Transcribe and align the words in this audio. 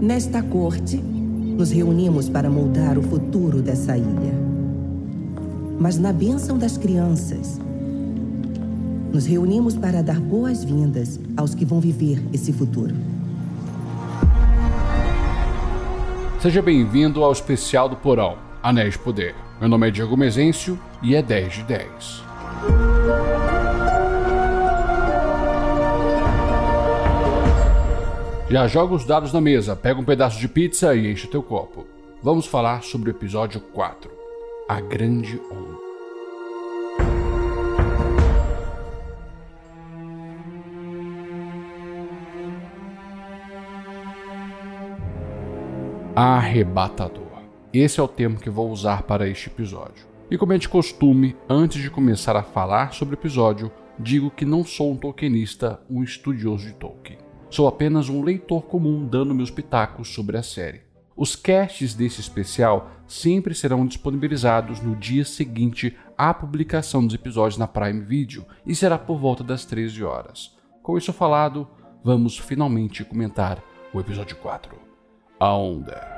Nesta 0.00 0.42
corte, 0.42 0.96
nos 0.96 1.70
reunimos 1.70 2.26
para 2.26 2.48
moldar 2.48 2.96
o 2.96 3.02
futuro 3.02 3.60
dessa 3.60 3.98
ilha. 3.98 4.32
Mas 5.78 5.98
na 5.98 6.10
bênção 6.10 6.56
das 6.56 6.78
crianças, 6.78 7.60
nos 9.12 9.26
reunimos 9.26 9.76
para 9.76 10.02
dar 10.02 10.18
boas-vindas 10.18 11.20
aos 11.36 11.54
que 11.54 11.66
vão 11.66 11.80
viver 11.80 12.22
esse 12.32 12.50
futuro. 12.50 12.94
Seja 16.40 16.62
bem-vindo 16.62 17.22
ao 17.22 17.32
especial 17.32 17.86
do 17.86 17.96
Porão, 17.96 18.38
Anéis 18.62 18.94
de 18.94 19.00
Poder. 19.00 19.34
Meu 19.60 19.68
nome 19.68 19.88
é 19.88 19.90
Diego 19.90 20.16
Mezencio 20.16 20.78
e 21.02 21.14
é 21.14 21.22
10 21.22 21.52
de 21.52 21.62
10. 21.64 22.29
Já 28.50 28.66
joga 28.66 28.96
os 28.96 29.04
dados 29.04 29.32
na 29.32 29.40
mesa, 29.40 29.76
pega 29.76 30.00
um 30.00 30.04
pedaço 30.04 30.40
de 30.40 30.48
pizza 30.48 30.92
e 30.96 31.08
enche 31.08 31.28
teu 31.28 31.40
copo. 31.40 31.86
Vamos 32.20 32.46
falar 32.46 32.82
sobre 32.82 33.08
o 33.08 33.12
episódio 33.12 33.60
4, 33.60 34.10
A 34.68 34.80
Grande 34.80 35.40
Onda. 35.48 35.78
Arrebatador. 46.16 47.22
Esse 47.72 48.00
é 48.00 48.02
o 48.02 48.08
termo 48.08 48.36
que 48.36 48.50
vou 48.50 48.68
usar 48.72 49.04
para 49.04 49.28
este 49.28 49.46
episódio. 49.48 50.04
E 50.28 50.36
como 50.36 50.52
é 50.54 50.58
de 50.58 50.68
costume, 50.68 51.36
antes 51.48 51.80
de 51.80 51.88
começar 51.88 52.34
a 52.34 52.42
falar 52.42 52.94
sobre 52.94 53.14
o 53.14 53.18
episódio, 53.18 53.70
digo 53.96 54.28
que 54.28 54.44
não 54.44 54.64
sou 54.64 54.90
um 54.90 54.96
tolkienista, 54.96 55.80
um 55.88 56.02
estudioso 56.02 56.66
de 56.66 56.72
Tolkien. 56.72 57.29
Sou 57.50 57.66
apenas 57.66 58.08
um 58.08 58.22
leitor 58.22 58.62
comum 58.62 59.04
dando 59.04 59.34
meus 59.34 59.50
pitacos 59.50 60.14
sobre 60.14 60.36
a 60.36 60.42
série. 60.42 60.82
Os 61.16 61.34
casts 61.34 61.94
desse 61.94 62.20
especial 62.20 62.92
sempre 63.08 63.56
serão 63.56 63.84
disponibilizados 63.84 64.80
no 64.80 64.94
dia 64.94 65.24
seguinte 65.24 65.96
à 66.16 66.32
publicação 66.32 67.04
dos 67.04 67.12
episódios 67.12 67.58
na 67.58 67.66
Prime 67.66 68.02
Video 68.02 68.46
e 68.64 68.72
será 68.72 68.96
por 68.96 69.18
volta 69.18 69.42
das 69.42 69.64
13 69.64 70.04
horas. 70.04 70.56
Com 70.80 70.96
isso 70.96 71.12
falado, 71.12 71.66
vamos 72.04 72.38
finalmente 72.38 73.04
comentar 73.04 73.60
o 73.92 73.98
episódio 73.98 74.36
4. 74.36 74.78
A 75.40 75.52
Onda. 75.52 76.08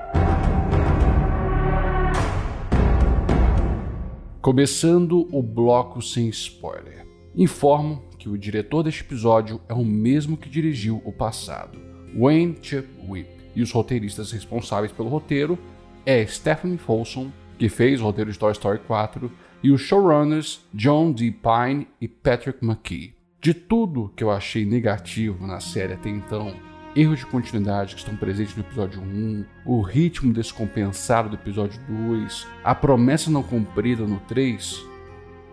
Começando 4.43 5.27
o 5.33 5.43
bloco 5.43 6.03
sem 6.03 6.29
spoiler. 6.29 7.07
Informo 7.35 8.05
que 8.23 8.29
o 8.29 8.39
diretor 8.39 8.85
deste 8.85 9.01
episódio 9.01 9.61
é 9.69 9.75
o 9.75 9.85
mesmo 9.85 10.37
que 10.37 10.49
dirigiu 10.49 11.03
o 11.05 11.11
passado, 11.11 11.77
Wayne 12.17 12.57
Chip 12.63 12.89
Whip, 13.09 13.29
e 13.57 13.63
os 13.63 13.73
roteiristas 13.73 14.31
responsáveis 14.31 14.93
pelo 14.93 15.09
roteiro 15.09 15.59
é 16.07 16.25
Stephanie 16.25 16.79
Folsom, 16.79 17.33
que 17.59 17.69
fez 17.69 18.01
o 18.01 18.05
roteiro 18.05 18.31
de 18.31 18.39
Toy 18.39 18.53
Story 18.53 18.79
4, 18.87 19.31
e 19.61 19.73
os 19.73 19.81
showrunners 19.81 20.65
John 20.73 21.11
D. 21.11 21.33
Pine 21.33 21.89
e 22.01 22.07
Patrick 22.07 22.65
McKee. 22.65 23.17
De 23.41 23.53
tudo 23.53 24.13
que 24.15 24.23
eu 24.23 24.31
achei 24.31 24.65
negativo 24.65 25.45
na 25.45 25.59
série 25.59 25.95
até 25.95 26.09
então, 26.09 26.55
erros 26.95 27.19
de 27.19 27.27
continuidade 27.27 27.95
que 27.95 28.01
estão 28.01 28.15
presentes 28.15 28.55
no 28.55 28.63
episódio 28.63 29.03
1, 29.03 29.45
o 29.67 29.81
ritmo 29.81 30.33
descompensado 30.33 31.29
do 31.29 31.35
episódio 31.35 31.81
2, 31.89 32.47
a 32.63 32.73
promessa 32.73 33.33
não 33.33 33.43
cumprida 33.43 34.07
no 34.07 34.21
3, 34.21 34.81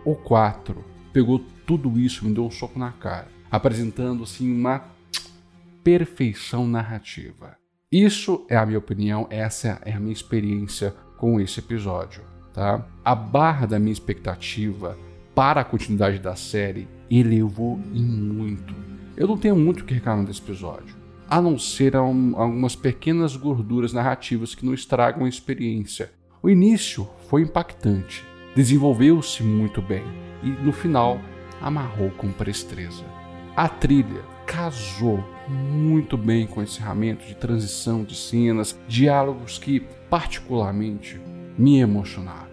o 0.05 0.13
4 0.13 0.85
pegou 1.11 1.43
tudo 1.69 1.99
isso 1.99 2.25
me 2.25 2.33
deu 2.33 2.47
um 2.47 2.49
soco 2.49 2.79
na 2.79 2.91
cara, 2.91 3.27
apresentando 3.51 4.23
assim 4.23 4.51
uma 4.51 4.85
perfeição 5.83 6.67
narrativa. 6.67 7.55
Isso 7.91 8.43
é 8.49 8.57
a 8.57 8.65
minha 8.65 8.79
opinião, 8.79 9.27
essa 9.29 9.79
é 9.85 9.93
a 9.93 9.99
minha 9.99 10.11
experiência 10.11 10.95
com 11.15 11.39
esse 11.39 11.59
episódio, 11.59 12.23
tá? 12.55 12.83
A 13.05 13.13
barra 13.13 13.67
da 13.67 13.77
minha 13.77 13.93
expectativa 13.93 14.97
para 15.35 15.61
a 15.61 15.63
continuidade 15.63 16.17
da 16.17 16.35
série 16.35 16.87
elevou 17.07 17.79
em 17.93 18.01
muito. 18.01 18.73
Eu 19.15 19.27
não 19.27 19.37
tenho 19.37 19.55
muito 19.55 19.81
o 19.81 19.85
que 19.85 19.93
reclamar 19.93 20.25
desse 20.25 20.41
episódio, 20.41 20.95
a 21.29 21.39
não 21.39 21.59
ser 21.59 21.95
algumas 21.95 22.75
pequenas 22.75 23.35
gorduras 23.35 23.93
narrativas 23.93 24.55
que 24.55 24.65
não 24.65 24.73
estragam 24.73 25.25
a 25.25 25.29
experiência. 25.29 26.09
O 26.41 26.49
início 26.49 27.07
foi 27.27 27.43
impactante, 27.43 28.25
desenvolveu-se 28.55 29.43
muito 29.43 29.83
bem 29.83 30.03
e 30.41 30.49
no 30.49 30.71
final 30.71 31.19
amarrou 31.61 32.11
com 32.11 32.31
presteza. 32.31 33.03
A 33.55 33.67
trilha 33.67 34.23
casou 34.45 35.23
muito 35.47 36.17
bem 36.17 36.47
com 36.47 36.59
o 36.59 36.63
encerramento 36.63 37.25
de 37.25 37.35
transição 37.35 38.03
de 38.03 38.15
cenas, 38.15 38.79
diálogos 38.87 39.57
que, 39.57 39.81
particularmente, 40.09 41.19
me 41.57 41.79
emocionaram, 41.79 42.49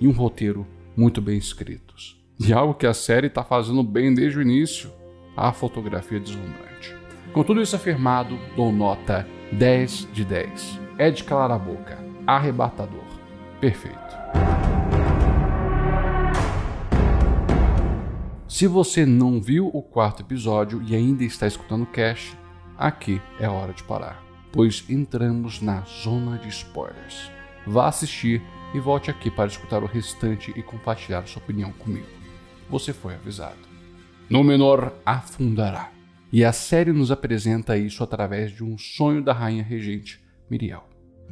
e 0.00 0.06
um 0.06 0.12
roteiro 0.12 0.66
muito 0.96 1.20
bem 1.20 1.38
escritos. 1.38 2.20
E 2.38 2.52
algo 2.52 2.74
que 2.74 2.86
a 2.86 2.94
série 2.94 3.26
está 3.26 3.44
fazendo 3.44 3.82
bem 3.82 4.14
desde 4.14 4.38
o 4.38 4.42
início, 4.42 4.90
a 5.36 5.52
fotografia 5.52 6.20
deslumbrante. 6.20 6.94
Com 7.32 7.42
tudo 7.42 7.62
isso 7.62 7.76
afirmado, 7.76 8.38
dou 8.56 8.72
nota 8.72 9.26
10 9.52 10.08
de 10.12 10.24
10. 10.24 10.80
É 10.98 11.10
de 11.10 11.24
calar 11.24 11.50
a 11.50 11.58
boca, 11.58 11.98
arrebatador, 12.26 13.04
perfeito. 13.60 14.09
Se 18.60 18.66
você 18.66 19.06
não 19.06 19.40
viu 19.40 19.68
o 19.68 19.80
quarto 19.80 20.20
episódio 20.20 20.82
e 20.86 20.94
ainda 20.94 21.24
está 21.24 21.46
escutando 21.46 21.84
o 21.84 21.86
cast, 21.86 22.36
aqui 22.76 23.18
é 23.38 23.48
hora 23.48 23.72
de 23.72 23.82
parar, 23.82 24.22
pois 24.52 24.84
entramos 24.86 25.62
na 25.62 25.80
zona 26.04 26.36
de 26.36 26.48
spoilers. 26.48 27.30
Vá 27.66 27.88
assistir 27.88 28.42
e 28.74 28.78
volte 28.78 29.10
aqui 29.10 29.30
para 29.30 29.46
escutar 29.46 29.82
o 29.82 29.86
restante 29.86 30.52
e 30.54 30.62
compartilhar 30.62 31.26
sua 31.26 31.42
opinião 31.42 31.72
comigo. 31.72 32.06
Você 32.68 32.92
foi 32.92 33.14
avisado. 33.14 33.56
Númenor 34.28 34.92
afundará. 35.06 35.90
E 36.30 36.44
a 36.44 36.52
série 36.52 36.92
nos 36.92 37.10
apresenta 37.10 37.78
isso 37.78 38.04
através 38.04 38.52
de 38.52 38.62
um 38.62 38.76
sonho 38.76 39.24
da 39.24 39.32
rainha 39.32 39.64
regente, 39.64 40.22
Miriel. 40.50 40.86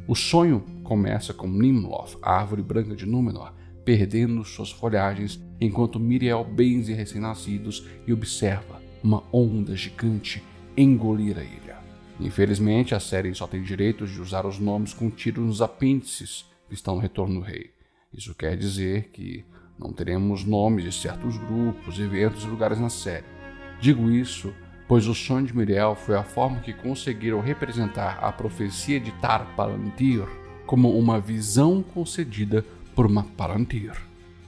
O 0.07 0.15
sonho 0.15 0.65
começa 0.83 1.31
com 1.31 1.47
Nimloth, 1.47 2.17
a 2.23 2.39
árvore 2.39 2.63
branca 2.63 2.95
de 2.95 3.05
Númenor, 3.05 3.53
perdendo 3.83 4.43
suas 4.43 4.71
folhagens 4.71 5.39
enquanto 5.59 5.99
Miriel 5.99 6.43
benze 6.43 6.93
recém-nascidos 6.93 7.85
e 8.07 8.13
observa 8.13 8.81
uma 9.03 9.23
onda 9.31 9.75
gigante 9.75 10.43
engolir 10.77 11.37
a 11.37 11.43
ilha. 11.43 11.77
Infelizmente, 12.19 12.93
a 12.93 12.99
série 12.99 13.33
só 13.33 13.47
tem 13.47 13.63
direitos 13.63 14.11
de 14.11 14.21
usar 14.21 14.45
os 14.45 14.59
nomes 14.59 14.93
contidos 14.93 15.43
nos 15.43 15.61
apêndices 15.61 16.45
que 16.67 16.73
estão 16.73 16.95
no 16.95 17.01
Retorno 17.01 17.39
do 17.39 17.45
Rei. 17.45 17.71
Isso 18.13 18.35
quer 18.35 18.57
dizer 18.57 19.09
que 19.13 19.45
não 19.77 19.93
teremos 19.93 20.43
nomes 20.43 20.83
de 20.83 20.91
certos 20.91 21.37
grupos, 21.37 21.99
eventos 21.99 22.43
e 22.43 22.47
lugares 22.47 22.79
na 22.79 22.89
série. 22.89 23.25
Digo 23.79 24.11
isso 24.11 24.53
pois 24.89 25.05
o 25.05 25.13
sonho 25.13 25.45
de 25.45 25.55
Miriel 25.55 25.93
foi 25.93 26.15
a 26.15 26.23
forma 26.23 26.61
que 26.61 26.73
conseguiram 26.73 27.39
representar 27.39 28.17
a 28.23 28.31
profecia 28.31 28.99
de 28.99 29.11
Tar 29.21 29.55
Palantir 29.55 30.25
como 30.65 30.97
uma 30.97 31.19
visão 31.19 31.83
concedida 31.83 32.65
por 32.99 33.05
uma 33.05 33.23
Palantir. 33.23 33.93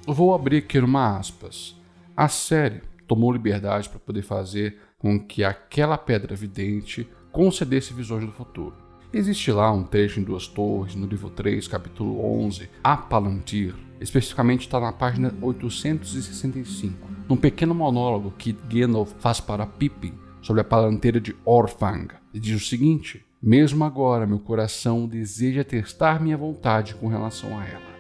Vou 0.06 0.35
abrir 0.35 0.57
aqui 0.57 0.78
uma 0.78 1.17
aspas. 1.17 1.73
A 2.17 2.28
série 2.28 2.81
tomou 3.07 3.31
liberdade 3.31 3.88
para 3.88 3.97
poder 3.97 4.23
fazer 4.23 4.78
com 5.00 5.17
que 5.17 5.41
aquela 5.41 5.97
pedra 5.97 6.35
vidente 6.35 7.07
concedesse 7.31 7.94
visões 7.94 8.25
do 8.25 8.31
futuro. 8.34 8.75
Existe 9.13 9.53
lá 9.53 9.72
um 9.72 9.85
trecho 9.85 10.19
em 10.19 10.23
Duas 10.23 10.47
Torres, 10.47 10.95
no 10.95 11.07
livro 11.07 11.29
3, 11.29 11.66
capítulo 11.66 12.22
11, 12.44 12.69
A 12.84 12.97
Palantir. 12.97 13.73
Especificamente 14.01 14.67
está 14.67 14.81
na 14.81 14.91
página 14.91 15.34
865, 15.41 17.07
num 17.29 17.38
pequeno 17.38 17.73
monólogo 17.73 18.34
que 18.38 18.51
Gandalf 18.51 19.13
faz 19.19 19.40
para 19.40 19.66
Pippin 19.66 20.13
sobre 20.41 20.59
a 20.59 20.66
palanteira 20.66 21.22
de 21.22 21.34
Orfang. 21.45 22.09
E 22.34 22.40
diz 22.40 22.61
o 22.61 22.66
seguinte: 22.66 23.25
Mesmo 23.41 23.85
agora, 23.85 24.28
meu 24.28 24.40
coração 24.40 25.08
deseja 25.08 25.64
testar 25.64 26.22
minha 26.22 26.35
vontade 26.35 26.96
com 26.96 27.08
relação 27.08 27.58
a 27.58 27.66
ela 27.66 27.91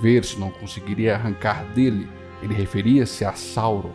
ver 0.00 0.24
se 0.24 0.38
não 0.38 0.50
conseguiria 0.50 1.14
arrancar 1.14 1.64
dele, 1.72 2.08
ele 2.42 2.54
referia-se 2.54 3.24
a 3.24 3.32
Sauron, 3.32 3.92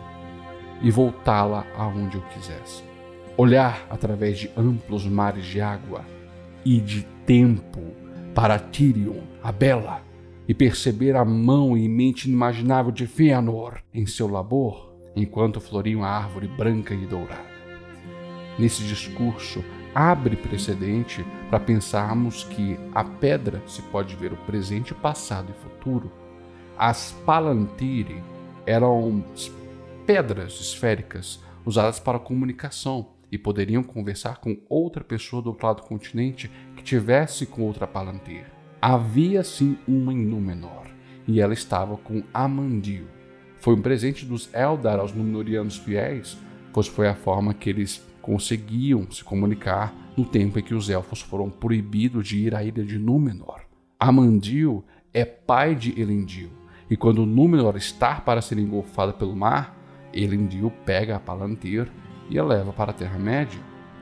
e 0.82 0.90
voltá-la 0.90 1.66
aonde 1.76 2.16
eu 2.16 2.22
quisesse. 2.22 2.82
Olhar 3.36 3.86
através 3.88 4.38
de 4.38 4.50
amplos 4.56 5.06
mares 5.06 5.44
de 5.44 5.60
água 5.60 6.04
e 6.64 6.80
de 6.80 7.02
tempo 7.24 7.80
para 8.34 8.58
Tirion, 8.58 9.22
a 9.42 9.52
Bela, 9.52 10.02
e 10.48 10.52
perceber 10.52 11.14
a 11.14 11.24
mão 11.24 11.76
e 11.76 11.88
mente 11.88 12.26
inimaginável 12.26 12.90
de 12.90 13.06
Fëanor 13.06 13.78
em 13.94 14.06
seu 14.06 14.28
labor, 14.28 14.92
enquanto 15.14 15.60
floria 15.60 15.96
uma 15.96 16.08
árvore 16.08 16.48
branca 16.48 16.94
e 16.94 17.06
dourada. 17.06 17.52
Nesse 18.58 18.82
discurso, 18.82 19.64
abre 19.94 20.36
precedente 20.36 21.24
para 21.48 21.60
pensarmos 21.60 22.44
que 22.44 22.78
a 22.94 23.04
pedra 23.04 23.62
se 23.66 23.82
pode 23.82 24.16
ver 24.16 24.32
o 24.32 24.36
presente, 24.36 24.94
passado 24.94 25.50
e 25.50 25.62
futuro. 25.62 26.10
As 26.78 27.12
palantiri 27.26 28.22
eram 28.66 29.24
pedras 30.06 30.60
esféricas 30.60 31.40
usadas 31.64 32.00
para 32.00 32.18
comunicação 32.18 33.08
e 33.30 33.38
poderiam 33.38 33.82
conversar 33.82 34.38
com 34.38 34.58
outra 34.68 35.02
pessoa 35.02 35.40
do 35.40 35.50
outro 35.50 35.66
lado 35.66 35.76
do 35.76 35.88
continente 35.88 36.50
que 36.76 36.82
tivesse 36.82 37.46
com 37.46 37.62
outra 37.62 37.86
Palantir. 37.86 38.44
Havia 38.80 39.42
sim 39.42 39.78
uma 39.88 40.12
em 40.12 40.18
Númenor, 40.18 40.86
e 41.26 41.40
ela 41.40 41.54
estava 41.54 41.96
com 41.96 42.22
Amandil. 42.34 43.06
Foi 43.58 43.74
um 43.74 43.80
presente 43.80 44.26
dos 44.26 44.52
Eldar 44.52 44.98
aos 44.98 45.14
Númenóreanos 45.14 45.78
fiéis, 45.78 46.36
pois 46.72 46.88
foi 46.88 47.08
a 47.08 47.14
forma 47.14 47.54
que 47.54 47.70
eles 47.70 48.04
conseguiam 48.22 49.10
se 49.10 49.22
comunicar 49.22 49.92
no 50.16 50.24
tempo 50.24 50.58
em 50.58 50.62
que 50.62 50.74
os 50.74 50.88
elfos 50.88 51.20
foram 51.20 51.50
proibidos 51.50 52.26
de 52.26 52.38
ir 52.38 52.54
à 52.54 52.62
ilha 52.62 52.84
de 52.84 52.98
Númenor. 52.98 53.60
Amandil 53.98 54.84
é 55.12 55.24
pai 55.24 55.74
de 55.74 56.00
Elendil, 56.00 56.50
e 56.88 56.96
quando 56.96 57.26
Númenor 57.26 57.76
está 57.76 58.14
para 58.14 58.40
ser 58.40 58.58
engolfada 58.58 59.12
pelo 59.12 59.36
mar, 59.36 59.76
Elendil 60.14 60.72
pega 60.84 61.16
a 61.16 61.20
Palantir 61.20 61.90
e 62.30 62.38
a 62.38 62.44
leva 62.44 62.72
para 62.72 62.92
a 62.92 62.94
Terra-média. 62.94 63.60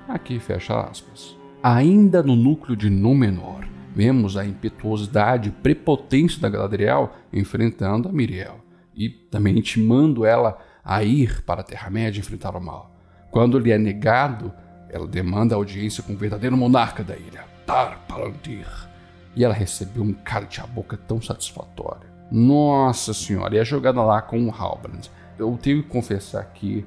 Aqui 0.08 0.38
fecha 0.38 0.80
aspas. 0.80 1.36
Ainda 1.62 2.22
no 2.22 2.34
núcleo 2.34 2.76
de 2.76 2.90
Númenor, 2.90 3.66
vemos 3.94 4.36
a 4.36 4.44
impetuosidade 4.44 5.48
e 5.48 5.52
prepotência 5.52 6.40
da 6.40 6.48
Galadriel 6.48 7.12
enfrentando 7.32 8.08
a 8.08 8.12
Miriel 8.12 8.60
e 8.94 9.08
também 9.08 9.58
intimando 9.58 10.24
ela 10.24 10.58
a 10.84 11.02
ir 11.04 11.42
para 11.42 11.60
a 11.60 11.64
Terra-média 11.64 12.20
enfrentar 12.20 12.56
o 12.56 12.60
mal. 12.60 12.99
Quando 13.30 13.58
lhe 13.58 13.70
é 13.70 13.78
negado, 13.78 14.52
ela 14.88 15.06
demanda 15.06 15.54
audiência 15.54 16.02
com 16.02 16.14
o 16.14 16.16
verdadeiro 16.16 16.56
monarca 16.56 17.04
da 17.04 17.16
ilha, 17.16 17.44
Tar 17.66 18.00
Palantir. 18.08 18.66
E 19.36 19.44
ela 19.44 19.54
recebeu 19.54 20.02
um 20.02 20.12
cálice 20.12 20.60
à 20.60 20.66
boca 20.66 20.96
tão 20.96 21.22
satisfatório. 21.22 22.08
Nossa 22.30 23.14
senhora, 23.14 23.54
e 23.54 23.58
a 23.58 23.64
jogada 23.64 24.02
lá 24.02 24.20
com 24.20 24.44
o 24.44 24.50
Halbrand. 24.50 25.08
Eu 25.38 25.58
tenho 25.60 25.82
que 25.82 25.88
confessar 25.88 26.44
que 26.52 26.84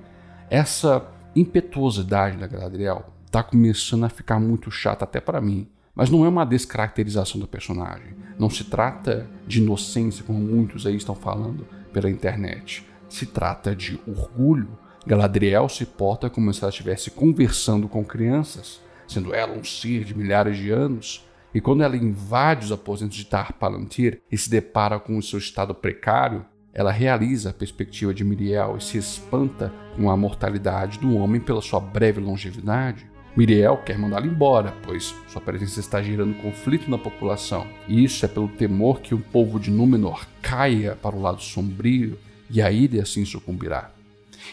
essa 0.50 1.06
impetuosidade 1.36 2.38
da 2.38 2.48
Galadriel 2.48 3.06
tá 3.32 3.42
começando 3.42 4.04
a 4.04 4.10
ficar 4.10 4.40
muito 4.40 4.70
chata 4.70 5.06
até 5.06 5.20
para 5.20 5.42
mim. 5.42 5.68
Mas 5.96 6.10
não 6.10 6.26
é 6.26 6.30
uma 6.30 6.46
descaracterização 6.46 7.40
do 7.40 7.48
personagem. 7.48 8.16
Não 8.38 8.50
se 8.50 8.64
trata 8.64 9.28
de 9.48 9.62
inocência, 9.62 10.24
como 10.24 10.40
muitos 10.40 10.86
aí 10.86 10.96
estão 10.96 11.16
falando 11.16 11.68
pela 11.92 12.10
internet. 12.10 12.86
Se 13.08 13.26
trata 13.26 13.76
de 13.76 14.00
orgulho. 14.08 14.78
Galadriel 15.06 15.68
se 15.68 15.86
porta 15.86 16.30
como 16.30 16.54
se 16.54 16.64
ela 16.64 16.70
estivesse 16.70 17.12
conversando 17.12 17.90
com 17.90 18.06
crianças, 18.06 18.80
sendo 19.06 19.34
ela 19.34 19.54
um 19.54 19.64
ser 19.64 20.06
de 20.06 20.18
milhares 20.18 20.58
de 20.58 20.72
anos. 20.72 21.28
E 21.54 21.60
quando 21.60 21.84
ela 21.84 21.98
invade 21.98 22.66
os 22.66 22.72
aposentos 22.72 23.18
de 23.18 23.26
Tar 23.26 23.54
Palantir 23.54 24.22
e 24.32 24.38
se 24.38 24.50
depara 24.50 25.00
com 25.00 25.18
o 25.18 25.22
seu 25.22 25.38
estado 25.38 25.76
precário, 25.76 26.46
ela 26.74 26.92
realiza 26.92 27.50
a 27.50 27.54
perspectiva 27.54 28.14
de 28.14 28.24
Miriel 28.24 28.78
e 28.78 28.84
se 28.84 28.98
espanta 28.98 29.72
com 29.96 30.10
a 30.10 30.18
mortalidade 30.18 30.98
do 30.98 31.16
homem 31.18 31.40
pela 31.40 31.62
sua 31.62 31.80
breve 31.80 32.20
longevidade. 32.20 33.06
Miriel 33.36 33.78
quer 33.78 33.98
mandá-lo 33.98 34.26
embora, 34.26 34.74
pois 34.84 35.14
sua 35.28 35.42
presença 35.42 35.80
está 35.80 36.02
gerando 36.02 36.42
conflito 36.42 36.90
na 36.90 36.98
população. 36.98 37.68
E 37.88 38.04
isso 38.04 38.24
é 38.26 38.28
pelo 38.28 38.48
temor 38.48 39.02
que 39.02 39.14
o 39.14 39.20
povo 39.20 39.60
de 39.60 39.70
Númenor 39.70 40.26
caia 40.42 40.96
para 40.96 41.16
o 41.16 41.22
lado 41.22 41.42
sombrio 41.42 42.18
e 42.50 42.62
a 42.62 42.72
ilha 42.72 43.04
assim 43.04 43.26
sucumbirá. 43.26 43.92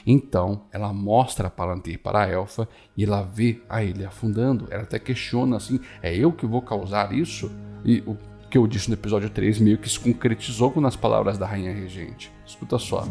Então 0.06 0.62
ela 0.72 0.92
mostra 0.92 1.48
a 1.48 1.50
Palantir 1.50 1.98
para 1.98 2.24
a 2.24 2.28
elfa 2.28 2.68
e 2.96 3.04
ela 3.04 3.22
vê 3.22 3.62
a 3.68 3.82
ilha 3.82 4.08
afundando. 4.08 4.66
Ela 4.70 4.82
até 4.82 4.98
questiona 4.98 5.56
assim: 5.56 5.80
é 6.02 6.14
eu 6.14 6.32
que 6.32 6.46
vou 6.46 6.62
causar 6.62 7.12
isso? 7.12 7.50
E 7.84 8.00
o 8.06 8.16
que 8.50 8.58
eu 8.58 8.66
disse 8.66 8.88
no 8.88 8.94
episódio 8.94 9.30
3 9.30 9.60
meio 9.60 9.78
que 9.78 9.88
se 9.88 9.98
concretizou 9.98 10.78
nas 10.80 10.96
palavras 10.96 11.38
da 11.38 11.46
Rainha 11.46 11.72
Regente. 11.72 12.32
Escuta 12.44 12.78
só. 12.78 13.06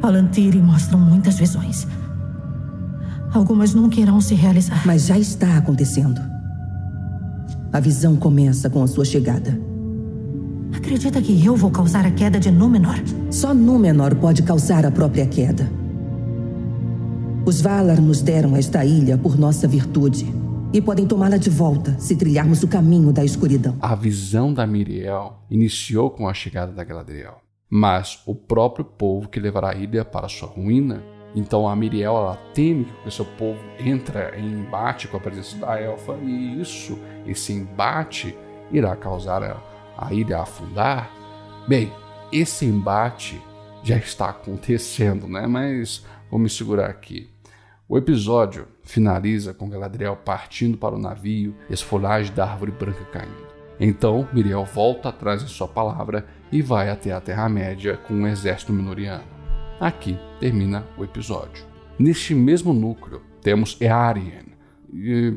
Palantiri 0.00 0.60
mostram 0.60 0.98
muitas 0.98 1.38
visões. 1.38 1.86
Algumas 3.32 3.72
nunca 3.72 3.98
irão 3.98 4.20
se 4.20 4.34
realizar. 4.34 4.86
Mas 4.86 5.06
já 5.06 5.18
está 5.18 5.56
acontecendo. 5.56 6.20
A 7.72 7.80
visão 7.80 8.14
começa 8.16 8.68
com 8.68 8.82
a 8.82 8.86
sua 8.86 9.04
chegada. 9.04 9.58
Acredita 10.74 11.22
que 11.22 11.44
eu 11.44 11.56
vou 11.56 11.70
causar 11.70 12.04
a 12.04 12.10
queda 12.10 12.38
de 12.38 12.50
Númenor? 12.50 12.96
Só 13.30 13.54
Númenor 13.54 14.14
pode 14.16 14.42
causar 14.42 14.84
a 14.84 14.90
própria 14.90 15.26
queda. 15.26 15.81
Os 17.44 17.60
Valar 17.60 18.00
nos 18.00 18.22
deram 18.22 18.54
esta 18.54 18.84
ilha 18.84 19.18
por 19.18 19.36
nossa 19.36 19.66
virtude 19.66 20.26
e 20.72 20.80
podem 20.80 21.08
tomá-la 21.08 21.36
de 21.36 21.50
volta 21.50 21.98
se 21.98 22.14
trilharmos 22.14 22.62
o 22.62 22.68
caminho 22.68 23.12
da 23.12 23.24
escuridão. 23.24 23.76
A 23.80 23.96
visão 23.96 24.54
da 24.54 24.64
Miriel 24.64 25.42
iniciou 25.50 26.08
com 26.08 26.28
a 26.28 26.34
chegada 26.34 26.70
da 26.70 26.84
Galadriel, 26.84 27.42
mas 27.68 28.22
o 28.26 28.34
próprio 28.34 28.84
povo 28.84 29.28
que 29.28 29.40
levará 29.40 29.70
a 29.70 29.74
ilha 29.74 30.04
para 30.04 30.28
sua 30.28 30.48
ruína. 30.48 31.02
Então 31.34 31.68
a 31.68 31.74
Miriel 31.74 32.16
ela 32.16 32.36
teme 32.54 32.84
que 32.84 33.08
o 33.08 33.10
seu 33.10 33.24
povo 33.24 33.58
entra 33.76 34.38
em 34.38 34.60
embate 34.60 35.08
com 35.08 35.16
a 35.16 35.20
presença 35.20 35.56
da 35.56 35.80
elfa 35.80 36.16
e 36.22 36.60
isso, 36.60 36.96
esse 37.26 37.52
embate, 37.52 38.36
irá 38.70 38.94
causar 38.94 39.42
a, 39.42 39.56
a 39.98 40.14
ilha 40.14 40.38
a 40.38 40.42
afundar. 40.42 41.10
Bem, 41.66 41.92
esse 42.30 42.64
embate 42.64 43.42
já 43.82 43.96
está 43.96 44.28
acontecendo, 44.28 45.26
né? 45.26 45.48
Mas 45.48 46.04
vou 46.30 46.38
me 46.38 46.48
segurar 46.48 46.88
aqui. 46.88 47.31
O 47.92 47.98
episódio 47.98 48.68
finaliza 48.82 49.52
com 49.52 49.68
Galadriel 49.68 50.16
partindo 50.16 50.78
para 50.78 50.94
o 50.94 50.98
navio 50.98 51.54
e 51.68 51.74
as 51.74 51.82
folhagens 51.82 52.34
da 52.34 52.46
árvore 52.46 52.72
branca 52.72 53.04
caindo. 53.12 53.46
Então 53.78 54.26
Miriel 54.32 54.64
volta 54.64 55.10
atrás 55.10 55.44
de 55.44 55.50
sua 55.50 55.68
palavra 55.68 56.24
e 56.50 56.62
vai 56.62 56.88
até 56.88 57.12
a 57.12 57.20
Terra-média 57.20 57.98
com 57.98 58.14
um 58.14 58.26
exército 58.26 58.72
minoriano. 58.72 59.24
Aqui 59.78 60.18
termina 60.40 60.86
o 60.96 61.04
episódio. 61.04 61.66
Neste 61.98 62.34
mesmo 62.34 62.72
núcleo 62.72 63.20
temos 63.42 63.76
Earien. 63.78 64.46
E, 64.90 65.36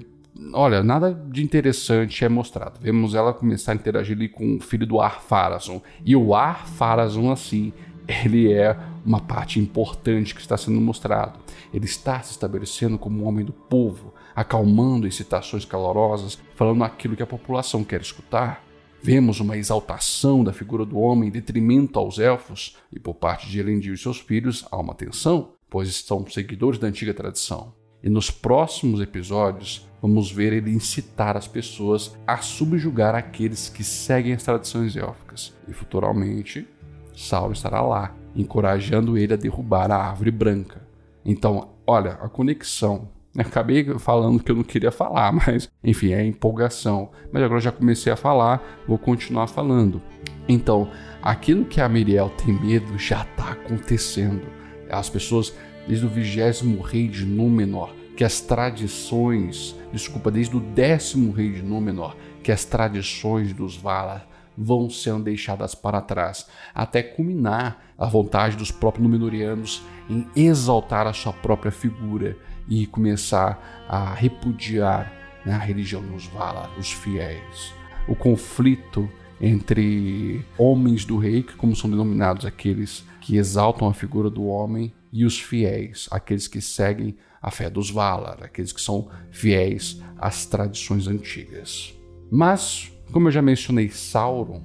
olha, 0.53 0.81
nada 0.81 1.13
de 1.13 1.43
interessante 1.43 2.23
é 2.23 2.29
mostrado. 2.29 2.79
Vemos 2.79 3.15
ela 3.15 3.33
começar 3.33 3.73
a 3.73 3.75
interagir 3.75 4.15
ali 4.15 4.29
com 4.29 4.55
o 4.55 4.61
filho 4.61 4.87
do 4.87 5.01
Ar-Pharazôn. 5.01 5.81
E 6.05 6.15
o 6.15 6.33
Ar-Pharazôn, 6.33 7.33
assim, 7.33 7.73
ele 8.07 8.51
é 8.51 8.77
uma 9.05 9.19
parte 9.19 9.59
importante 9.59 10.33
que 10.33 10.41
está 10.41 10.57
sendo 10.57 10.79
mostrado. 10.81 11.39
Ele 11.73 11.85
está 11.85 12.21
se 12.21 12.31
estabelecendo 12.31 12.97
como 12.97 13.23
um 13.23 13.27
homem 13.27 13.45
do 13.45 13.53
povo, 13.53 14.13
acalmando 14.35 15.07
excitações 15.07 15.65
calorosas, 15.65 16.37
falando 16.55 16.83
aquilo 16.83 17.15
que 17.15 17.23
a 17.23 17.27
população 17.27 17.83
quer 17.83 18.01
escutar. 18.01 18.63
Vemos 19.01 19.39
uma 19.39 19.57
exaltação 19.57 20.43
da 20.43 20.51
figura 20.51 20.85
do 20.85 20.97
homem 20.97 21.29
em 21.29 21.31
detrimento 21.31 21.99
aos 21.99 22.17
elfos, 22.17 22.77
e 22.91 22.99
por 22.99 23.13
parte 23.13 23.49
de 23.49 23.59
Elendil 23.59 23.93
e 23.93 23.97
seus 23.97 24.19
filhos 24.19 24.65
há 24.71 24.77
uma 24.77 24.95
tensão, 24.95 25.51
pois 25.69 25.93
são 25.95 26.25
seguidores 26.27 26.79
da 26.79 26.87
antiga 26.87 27.13
tradição. 27.13 27.73
E 28.03 28.09
nos 28.09 28.29
próximos 28.29 29.01
episódios, 29.01 29.87
vamos 30.01 30.31
ver 30.31 30.53
ele 30.53 30.71
incitar 30.71 31.35
as 31.35 31.47
pessoas 31.47 32.15
a 32.27 32.37
subjugar 32.37 33.15
aqueles 33.15 33.67
que 33.67 33.83
seguem 33.83 34.33
as 34.33 34.43
tradições 34.43 34.95
élficas. 34.95 35.53
E 35.67 35.73
futuramente, 35.73 36.67
Saulo 37.15 37.53
estará 37.53 37.81
lá, 37.81 38.13
encorajando 38.35 39.17
ele 39.17 39.33
a 39.33 39.37
derrubar 39.37 39.91
a 39.91 39.97
árvore 39.97 40.31
branca. 40.31 40.81
Então, 41.23 41.69
olha, 41.87 42.11
a 42.21 42.29
conexão. 42.29 43.09
Acabei 43.37 43.83
falando 43.99 44.41
que 44.41 44.51
eu 44.51 44.55
não 44.55 44.63
queria 44.63 44.91
falar, 44.91 45.31
mas 45.33 45.69
enfim, 45.83 46.13
é 46.13 46.25
empolgação. 46.25 47.11
Mas 47.31 47.43
agora 47.43 47.59
já 47.59 47.71
comecei 47.71 48.11
a 48.11 48.17
falar, 48.17 48.61
vou 48.87 48.97
continuar 48.97 49.47
falando. 49.47 50.01
Então, 50.47 50.89
aquilo 51.21 51.65
que 51.65 51.81
a 51.81 51.89
Miriel 51.89 52.29
tem 52.29 52.53
medo 52.53 52.97
já 52.97 53.21
está 53.23 53.51
acontecendo. 53.51 54.45
As 54.89 55.09
pessoas, 55.09 55.53
desde 55.87 56.05
o 56.05 56.09
vigésimo 56.09 56.81
rei 56.81 57.07
de 57.07 57.25
Númenor, 57.25 57.93
que 58.15 58.23
as 58.23 58.39
tradições, 58.39 59.75
desculpa, 59.91 60.31
desde 60.31 60.55
o 60.55 60.59
décimo 60.59 61.31
rei 61.31 61.51
de 61.51 61.61
Númenor, 61.61 62.15
que 62.43 62.51
as 62.51 62.63
tradições 62.63 63.51
dos 63.51 63.75
Valar 63.75 64.34
vão 64.57 64.89
sendo 64.89 65.25
deixadas 65.25 65.75
para 65.75 66.01
trás, 66.01 66.47
até 66.73 67.03
culminar 67.03 67.93
a 67.97 68.05
vontade 68.05 68.55
dos 68.55 68.71
próprios 68.71 69.03
Númenóreanos 69.03 69.83
em 70.09 70.27
exaltar 70.35 71.07
a 71.07 71.13
sua 71.13 71.33
própria 71.33 71.71
figura 71.71 72.37
e 72.67 72.85
começar 72.85 73.85
a 73.87 74.13
repudiar 74.13 75.11
né, 75.45 75.53
a 75.53 75.57
religião 75.59 76.01
dos 76.01 76.25
Valar, 76.27 76.69
os 76.77 76.91
fiéis. 76.91 77.73
O 78.07 78.15
conflito 78.15 79.09
entre 79.39 80.45
homens 80.57 81.05
do 81.05 81.17
rei, 81.17 81.43
que 81.43 81.55
como 81.55 81.75
são 81.75 81.89
denominados 81.89 82.45
aqueles 82.45 83.05
que 83.21 83.37
exaltam 83.37 83.87
a 83.87 83.93
figura 83.93 84.29
do 84.29 84.45
homem, 84.45 84.93
e 85.11 85.25
os 85.25 85.39
fiéis, 85.39 86.07
aqueles 86.11 86.47
que 86.47 86.59
seguem 86.61 87.15
a 87.41 87.51
fé 87.51 87.69
dos 87.69 87.89
Valar, 87.89 88.43
aqueles 88.43 88.71
que 88.71 88.81
são 88.81 89.09
fiéis 89.31 90.01
às 90.17 90.45
tradições 90.45 91.07
antigas. 91.07 91.93
Mas 92.31 92.91
como 93.11 93.27
eu 93.27 93.31
já 93.31 93.41
mencionei 93.41 93.89
Sauron, 93.89 94.61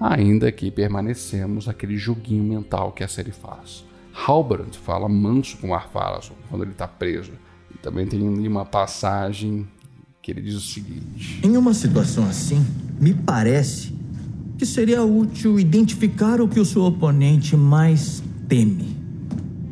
ainda 0.00 0.50
que 0.50 0.70
permanecemos 0.70 1.68
aquele 1.68 1.96
joguinho 1.96 2.44
mental 2.44 2.92
que 2.92 3.04
a 3.04 3.08
série 3.08 3.32
faz. 3.32 3.84
Halbrand 4.14 4.72
fala 4.72 5.08
manso 5.08 5.56
com 5.58 5.74
Ar-Pharazôn 5.74 6.34
quando 6.48 6.62
ele 6.62 6.70
está 6.70 6.86
preso. 6.86 7.32
E 7.74 7.78
também 7.78 8.06
tem 8.06 8.26
ali 8.26 8.46
uma 8.46 8.64
passagem 8.64 9.66
que 10.22 10.30
ele 10.30 10.40
diz 10.40 10.54
o 10.54 10.60
seguinte: 10.60 11.40
Em 11.42 11.56
uma 11.56 11.74
situação 11.74 12.24
assim, 12.24 12.64
me 13.00 13.12
parece 13.12 13.92
que 14.56 14.64
seria 14.64 15.02
útil 15.02 15.58
identificar 15.58 16.40
o 16.40 16.48
que 16.48 16.60
o 16.60 16.64
seu 16.64 16.84
oponente 16.84 17.56
mais 17.56 18.22
teme. 18.48 18.96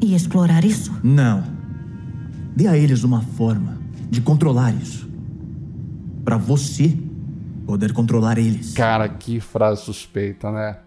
E 0.00 0.14
explorar 0.14 0.64
isso? 0.64 0.92
Não. 1.02 1.44
Dê 2.56 2.66
a 2.66 2.76
eles 2.76 3.04
uma 3.04 3.22
forma 3.22 3.78
de 4.10 4.20
controlar 4.20 4.72
isso. 4.74 5.08
Para 6.24 6.36
você 6.36 6.98
poder 7.62 7.92
controlar 7.92 8.38
eles. 8.38 8.74
Cara, 8.74 9.08
que 9.08 9.40
frase 9.40 9.82
suspeita, 9.82 10.50
né? 10.50 10.78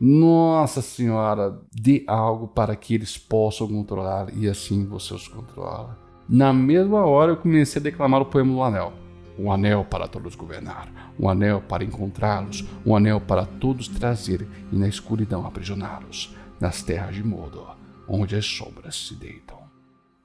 Nossa 0.00 0.82
senhora, 0.82 1.58
dê 1.72 2.04
algo 2.06 2.48
para 2.48 2.74
que 2.74 2.94
eles 2.94 3.16
possam 3.16 3.68
controlar 3.68 4.26
e 4.34 4.48
assim 4.48 4.84
você 4.84 5.14
os 5.14 5.28
controla. 5.28 5.96
Na 6.28 6.52
mesma 6.52 7.04
hora 7.04 7.32
eu 7.32 7.36
comecei 7.36 7.80
a 7.80 7.82
declamar 7.82 8.22
o 8.22 8.26
poema 8.26 8.52
do 8.52 8.62
Anel. 8.62 8.92
Um 9.38 9.50
anel 9.50 9.84
para 9.84 10.06
todos 10.06 10.36
governar, 10.36 11.12
um 11.18 11.28
anel 11.28 11.60
para 11.60 11.84
encontrá-los, 11.84 12.64
um 12.86 12.94
anel 12.94 13.20
para 13.20 13.44
todos 13.44 13.88
trazer 13.88 14.46
e 14.70 14.76
na 14.76 14.86
escuridão 14.86 15.44
aprisioná-los, 15.44 16.36
nas 16.60 16.82
terras 16.82 17.16
de 17.16 17.24
Mordor, 17.24 17.74
onde 18.08 18.36
as 18.36 18.46
sombras 18.46 18.94
se 19.08 19.14
deitam. 19.14 19.58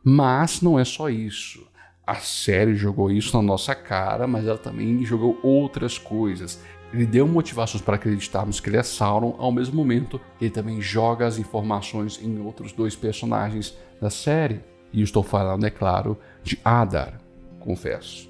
Mas 0.04 0.62
não 0.62 0.80
é 0.80 0.86
só 0.86 1.10
isso. 1.10 1.68
A 2.10 2.16
série 2.16 2.74
jogou 2.74 3.12
isso 3.12 3.38
na 3.38 3.44
nossa 3.44 3.76
cara, 3.76 4.26
mas 4.26 4.48
ela 4.48 4.58
também 4.58 5.06
jogou 5.06 5.40
outras 5.44 6.00
coisas. 6.00 6.60
Ele 6.92 7.06
deu 7.06 7.28
motivações 7.28 7.84
para 7.84 7.98
acreditarmos 7.98 8.60
que 8.60 8.68
ele 8.68 8.78
é 8.78 8.82
Sauron, 8.82 9.36
ao 9.38 9.52
mesmo 9.52 9.76
momento 9.76 10.20
que 10.40 10.46
ele 10.46 10.52
também 10.52 10.82
joga 10.82 11.28
as 11.28 11.38
informações 11.38 12.20
em 12.20 12.40
outros 12.40 12.72
dois 12.72 12.96
personagens 12.96 13.78
da 14.02 14.10
série. 14.10 14.62
E 14.92 15.04
estou 15.04 15.22
falando, 15.22 15.68
é 15.68 15.70
claro, 15.70 16.18
de 16.42 16.60
Adar, 16.66 17.22
confesso. 17.60 18.28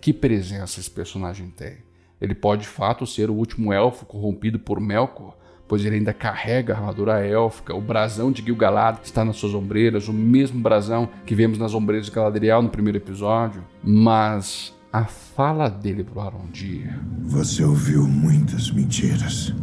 Que 0.00 0.12
presença 0.12 0.80
esse 0.80 0.90
personagem 0.90 1.50
tem. 1.50 1.84
Ele 2.20 2.34
pode 2.34 2.62
de 2.62 2.68
fato 2.68 3.06
ser 3.06 3.30
o 3.30 3.34
último 3.34 3.72
elfo 3.72 4.06
corrompido 4.06 4.58
por 4.58 4.80
Melkor, 4.80 5.36
pois 5.70 5.84
ele 5.84 5.94
ainda 5.94 6.12
carrega 6.12 6.74
a 6.74 6.78
armadura 6.78 7.24
élfica, 7.24 7.72
o 7.72 7.80
brasão 7.80 8.32
de 8.32 8.42
Gil-galad 8.42 8.98
está 9.04 9.24
nas 9.24 9.36
suas 9.36 9.54
ombreiras, 9.54 10.08
o 10.08 10.12
mesmo 10.12 10.60
brasão 10.60 11.08
que 11.24 11.32
vemos 11.32 11.58
nas 11.58 11.74
ombreiras 11.74 12.06
de 12.06 12.12
Galadriel 12.12 12.60
no 12.60 12.68
primeiro 12.68 12.98
episódio, 12.98 13.62
mas 13.80 14.76
a 14.92 15.04
fala 15.04 15.68
dele 15.70 16.02
pro 16.02 16.20
Arondir... 16.22 16.92
Você 17.22 17.62
ouviu 17.62 18.04
muitas 18.04 18.72
mentiras. 18.72 19.54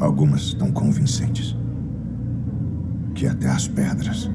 Algumas 0.00 0.52
tão 0.52 0.72
convincentes 0.72 1.56
que 3.14 3.24
até 3.24 3.46
as 3.46 3.68
pedras 3.68 4.28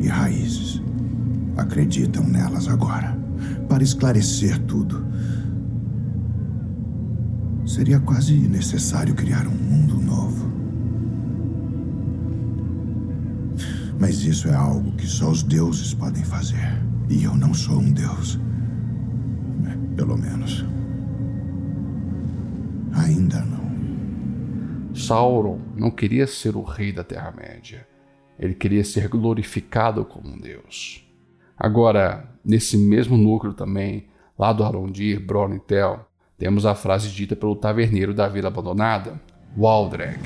e 0.00 0.06
raízes 0.06 0.80
acreditam 1.56 2.22
nelas 2.22 2.68
agora. 2.68 3.18
Para 3.68 3.82
esclarecer 3.82 4.56
tudo, 4.66 5.04
seria 7.68 8.00
quase 8.00 8.34
necessário 8.48 9.14
criar 9.14 9.46
um 9.46 9.54
mundo 9.54 10.00
novo. 10.00 10.48
Mas 14.00 14.22
isso 14.22 14.48
é 14.48 14.54
algo 14.54 14.92
que 14.92 15.06
só 15.06 15.28
os 15.30 15.42
deuses 15.42 15.92
podem 15.92 16.24
fazer. 16.24 16.82
E 17.10 17.24
eu 17.24 17.36
não 17.36 17.52
sou 17.52 17.78
um 17.78 17.92
deus. 17.92 18.40
Pelo 19.96 20.16
menos. 20.16 20.64
Ainda 22.94 23.40
não. 23.44 24.94
Sauron 24.94 25.60
não 25.76 25.90
queria 25.90 26.26
ser 26.26 26.56
o 26.56 26.62
rei 26.62 26.90
da 26.90 27.04
Terra-média. 27.04 27.86
Ele 28.38 28.54
queria 28.54 28.84
ser 28.84 29.08
glorificado 29.08 30.04
como 30.06 30.30
um 30.30 30.40
deus. 30.40 31.04
Agora, 31.56 32.32
nesse 32.42 32.78
mesmo 32.78 33.16
núcleo 33.16 33.52
também, 33.52 34.06
lá 34.38 34.52
do 34.52 34.64
Arondir, 34.64 35.20
Bronn 35.20 35.54
e 35.54 35.60
Tel, 35.60 36.07
temos 36.38 36.64
a 36.64 36.74
frase 36.74 37.08
dita 37.10 37.34
pelo 37.34 37.56
taverneiro 37.56 38.14
da 38.14 38.28
vila 38.28 38.48
abandonada, 38.48 39.20
Waldreg. 39.56 40.18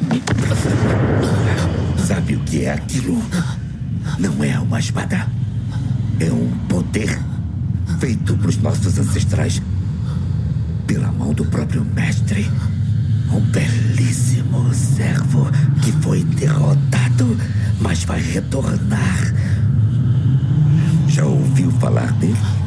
Sabe 1.98 2.36
o 2.36 2.40
que 2.40 2.64
é 2.64 2.72
aquilo? 2.72 3.22
Não 4.18 4.44
é 4.44 4.58
uma 4.58 4.78
espada. 4.78 5.26
É 6.20 6.30
um 6.30 6.50
poder 6.68 7.18
feito 7.98 8.36
pelos 8.36 8.58
nossos 8.58 8.98
ancestrais 8.98 9.62
pela 10.86 11.10
mão 11.10 11.32
do 11.32 11.44
próprio 11.46 11.84
mestre. 11.84 12.46
Um 13.32 13.40
belíssimo 13.40 14.72
servo 14.74 15.46
que 15.82 15.90
foi 16.02 16.22
derrotado, 16.24 17.36
mas 17.80 18.04
vai 18.04 18.20
retornar 18.20 19.32
já 21.12 21.26
ouviu 21.26 21.70
falar 21.72 22.10
dele? 22.12 22.61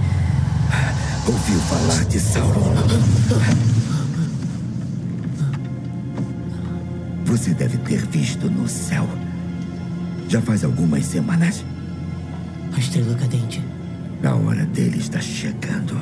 Ouviu 1.27 1.59
falar 1.61 2.05
de 2.05 2.19
Sauron? 2.19 2.75
Você 7.25 7.51
deve 7.55 7.79
ter 7.79 8.05
visto 8.05 8.47
no 8.47 8.67
céu. 8.67 9.07
Já 10.29 10.39
faz 10.39 10.63
algumas 10.63 11.03
semanas. 11.05 11.65
A 12.75 12.79
estrela 12.79 13.15
cadente. 13.15 13.59
A 14.23 14.35
hora 14.35 14.65
dele 14.65 14.99
está 14.99 15.19
chegando. 15.19 15.95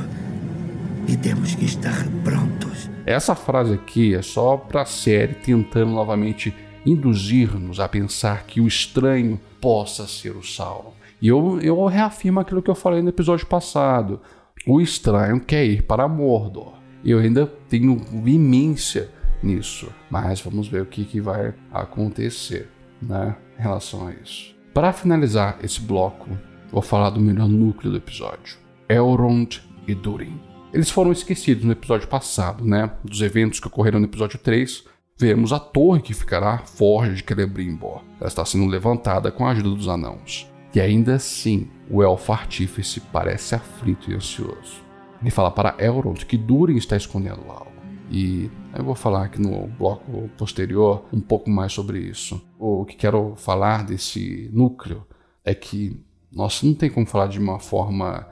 E 1.07 1.15
temos 1.15 1.55
que 1.55 1.63
estar 1.63 2.05
prontos. 2.21 2.89
Essa 3.05 3.33
frase 3.33 3.75
aqui 3.75 4.13
é 4.13 4.21
só 4.21 4.57
para 4.57 4.81
a 4.81 4.85
série 4.85 5.35
tentando 5.35 5.91
novamente 5.91 6.53
induzir-nos 6.85 7.79
a 7.79 7.87
pensar 7.87 8.43
que 8.43 8.59
o 8.59 8.67
estranho 8.67 9.39
possa 9.61 10.05
ser 10.05 10.35
o 10.35 10.43
Sauron. 10.43 10.91
E 11.21 11.29
eu, 11.29 11.61
eu 11.61 11.85
reafirmo 11.85 12.41
aquilo 12.41 12.61
que 12.61 12.69
eu 12.69 12.75
falei 12.75 13.01
no 13.01 13.07
episódio 13.07 13.47
passado. 13.47 14.19
O 14.65 14.79
estranho 14.79 15.41
quer 15.41 15.65
ir 15.65 15.83
para 15.83 16.07
Mordor. 16.07 16.73
Eu 17.03 17.19
ainda 17.19 17.45
tenho 17.67 18.01
imensão 18.25 19.05
nisso. 19.43 19.91
Mas 20.09 20.39
vamos 20.39 20.69
ver 20.69 20.81
o 20.81 20.85
que, 20.85 21.03
que 21.03 21.19
vai 21.19 21.53
acontecer 21.69 22.69
né, 23.01 23.35
em 23.59 23.61
relação 23.61 24.07
a 24.07 24.13
isso. 24.13 24.55
Para 24.73 24.93
finalizar 24.93 25.59
esse 25.61 25.81
bloco, 25.81 26.29
vou 26.71 26.81
falar 26.81 27.09
do 27.09 27.19
melhor 27.19 27.49
núcleo 27.49 27.91
do 27.91 27.97
episódio: 27.97 28.57
Elrond 28.87 29.61
e 29.85 29.93
Durin. 29.93 30.39
Eles 30.73 30.89
foram 30.89 31.11
esquecidos 31.11 31.65
no 31.65 31.73
episódio 31.73 32.07
passado, 32.07 32.65
né? 32.65 32.89
Dos 33.03 33.21
eventos 33.21 33.59
que 33.59 33.67
ocorreram 33.67 33.99
no 33.99 34.05
episódio 34.05 34.39
3. 34.39 34.85
Vemos 35.15 35.51
a 35.53 35.59
torre 35.59 36.01
que 36.01 36.13
ficará 36.13 36.59
forja 36.59 37.13
de 37.13 37.23
Celebrimbor. 37.23 38.01
Ela 38.19 38.29
está 38.29 38.43
sendo 38.43 38.65
levantada 38.65 39.29
com 39.29 39.45
a 39.45 39.51
ajuda 39.51 39.69
dos 39.69 39.87
anãos. 39.87 40.51
E 40.73 40.81
ainda 40.81 41.15
assim, 41.15 41.69
o 41.89 42.01
elfo 42.01 42.33
artífice 42.33 42.99
parece 42.99 43.53
aflito 43.53 44.09
e 44.09 44.15
ansioso. 44.15 44.81
Ele 45.21 45.29
fala 45.29 45.51
para 45.51 45.75
Elrond 45.77 46.25
que 46.25 46.37
Durin 46.37 46.77
está 46.77 46.97
escondendo 46.97 47.43
algo. 47.47 47.71
E 48.09 48.49
eu 48.75 48.83
vou 48.83 48.95
falar 48.95 49.25
aqui 49.25 49.39
no 49.39 49.67
bloco 49.67 50.29
posterior 50.37 51.05
um 51.13 51.21
pouco 51.21 51.49
mais 51.49 51.71
sobre 51.71 51.99
isso. 51.99 52.41
O 52.59 52.85
que 52.85 52.95
quero 52.95 53.35
falar 53.35 53.83
desse 53.83 54.49
núcleo 54.51 55.05
é 55.45 55.53
que, 55.53 56.03
nossa, 56.31 56.65
não 56.65 56.73
tem 56.73 56.89
como 56.89 57.05
falar 57.05 57.27
de 57.27 57.39
uma 57.39 57.59
forma 57.59 58.27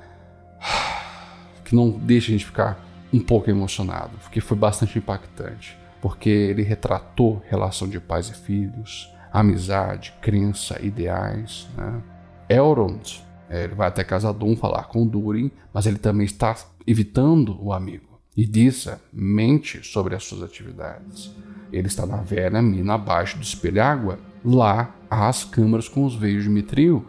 que 1.64 1.76
não 1.76 1.92
deixa 1.92 2.30
a 2.30 2.32
gente 2.32 2.46
ficar 2.46 2.84
um 3.14 3.20
pouco 3.20 3.50
emocionado, 3.50 4.18
porque 4.20 4.42
foi 4.42 4.58
bastante 4.58 4.98
impactante. 4.98 5.78
Porque 6.02 6.30
ele 6.30 6.64
retratou 6.64 7.42
relação 7.48 7.88
de 7.88 8.00
pais 8.00 8.30
e 8.30 8.34
filhos, 8.34 9.14
amizade, 9.32 10.14
crença, 10.22 10.84
ideais, 10.84 11.68
né? 11.78 12.02
Elrond 12.52 13.22
é, 13.52 13.66
ele 13.66 13.76
vai 13.76 13.90
até 13.90 14.02
Casadum 14.02 14.56
falar 14.56 14.84
com 14.86 15.06
Durin, 15.06 15.52
mas 15.74 15.86
ele 15.86 15.98
também 15.98 16.26
está 16.26 16.56
evitando 16.88 17.62
o 17.62 17.74
amigo. 17.74 18.18
E 18.36 18.46
Dissa 18.46 19.02
mente 19.12 19.86
sobre 19.86 20.16
as 20.16 20.24
suas 20.24 20.42
atividades. 20.42 21.30
Ele 21.72 21.88
está 21.88 22.06
na 22.06 22.18
velha 22.18 22.62
mina 22.62 22.94
abaixo 22.94 23.38
do 23.38 23.44
espelho 23.44 23.84
água. 23.84 24.18
Lá 24.44 24.96
há 25.10 25.28
as 25.28 25.44
câmaras 25.44 25.90
com 25.90 26.06
os 26.06 26.16
veios 26.16 26.44
de 26.44 26.50
Mitril. 26.50 27.06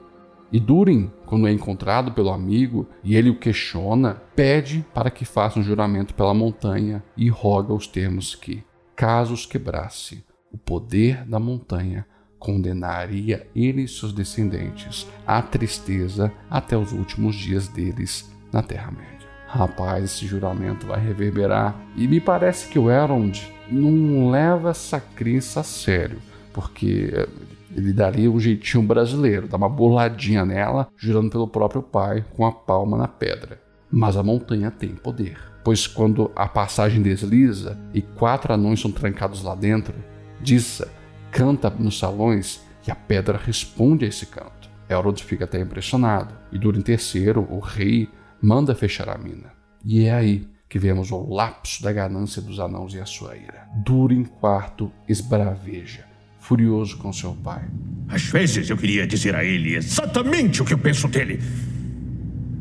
E 0.50 0.58
Durin, 0.58 1.12
quando 1.24 1.46
é 1.46 1.52
encontrado 1.52 2.10
pelo 2.10 2.30
amigo 2.30 2.88
e 3.04 3.14
ele 3.14 3.30
o 3.30 3.38
questiona, 3.38 4.20
pede 4.34 4.84
para 4.92 5.12
que 5.12 5.24
faça 5.24 5.60
um 5.60 5.62
juramento 5.62 6.12
pela 6.12 6.34
montanha 6.34 7.04
e 7.16 7.28
roga 7.28 7.72
os 7.72 7.86
termos 7.86 8.34
que, 8.34 8.64
caso 8.96 9.32
os 9.32 9.46
quebrasse, 9.46 10.24
o 10.52 10.58
poder 10.58 11.24
da 11.24 11.38
montanha 11.38 12.04
condenaria 12.42 13.46
ele 13.54 13.82
e 13.82 13.88
seus 13.88 14.12
descendentes 14.12 15.06
à 15.24 15.40
tristeza 15.40 16.32
até 16.50 16.76
os 16.76 16.90
últimos 16.92 17.36
dias 17.36 17.68
deles 17.68 18.28
na 18.52 18.62
Terra-média. 18.62 19.28
Rapaz, 19.46 20.04
esse 20.04 20.26
juramento 20.26 20.86
vai 20.86 21.00
reverberar 21.00 21.76
e 21.96 22.08
me 22.08 22.20
parece 22.20 22.68
que 22.68 22.78
o 22.78 22.90
Elrond 22.90 23.40
não 23.70 24.30
leva 24.30 24.70
essa 24.70 24.98
crença 24.98 25.60
a 25.60 25.62
sério, 25.62 26.18
porque 26.52 27.28
ele 27.76 27.92
daria 27.92 28.30
um 28.30 28.40
jeitinho 28.40 28.82
brasileiro, 28.82 29.46
dar 29.46 29.56
uma 29.56 29.68
boladinha 29.68 30.44
nela, 30.44 30.88
jurando 30.96 31.30
pelo 31.30 31.46
próprio 31.46 31.82
pai 31.82 32.24
com 32.34 32.44
a 32.44 32.50
palma 32.50 32.96
na 32.98 33.06
pedra. 33.06 33.60
Mas 33.90 34.16
a 34.16 34.22
montanha 34.22 34.70
tem 34.70 34.90
poder, 34.90 35.38
pois 35.62 35.86
quando 35.86 36.30
a 36.34 36.48
passagem 36.48 37.02
desliza 37.02 37.78
e 37.94 38.02
quatro 38.02 38.52
anões 38.52 38.80
são 38.80 38.90
trancados 38.90 39.44
lá 39.44 39.54
dentro, 39.54 39.94
Dissa 40.40 40.90
canta 41.32 41.70
nos 41.70 41.98
salões 41.98 42.60
e 42.86 42.90
a 42.90 42.94
pedra 42.94 43.40
responde 43.42 44.04
a 44.04 44.08
esse 44.08 44.26
canto. 44.26 44.70
Elrond 44.88 45.18
fica 45.22 45.44
até 45.44 45.58
impressionado 45.58 46.34
e 46.52 46.58
Durin 46.58 46.84
III, 46.86 47.38
o 47.48 47.58
rei, 47.58 48.08
manda 48.40 48.74
fechar 48.74 49.08
a 49.08 49.16
mina. 49.16 49.52
E 49.84 50.04
é 50.04 50.12
aí 50.12 50.46
que 50.68 50.78
vemos 50.78 51.10
o 51.10 51.32
lapso 51.32 51.82
da 51.82 51.92
ganância 51.92 52.40
dos 52.42 52.60
anãos 52.60 52.94
e 52.94 53.00
a 53.00 53.06
sua 53.06 53.36
ira. 53.36 53.66
Durin 53.84 54.22
IV 54.22 54.90
esbraveja, 55.08 56.04
furioso 56.38 56.98
com 56.98 57.12
seu 57.12 57.32
pai. 57.34 57.64
Às 58.08 58.22
vezes 58.24 58.68
eu 58.68 58.76
queria 58.76 59.06
dizer 59.06 59.34
a 59.34 59.44
ele 59.44 59.74
exatamente 59.74 60.60
o 60.60 60.64
que 60.64 60.74
eu 60.74 60.78
penso 60.78 61.08
dele. 61.08 61.40